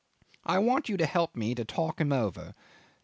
I 0.47 0.57
want 0.57 0.89
you 0.89 0.97
to 0.97 1.05
help 1.05 1.35
me 1.35 1.53
to 1.53 1.63
talk 1.63 2.01
him 2.01 2.11
over." 2.11 2.55